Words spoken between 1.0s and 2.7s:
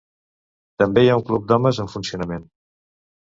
hi ha un club d'homes en funcionament.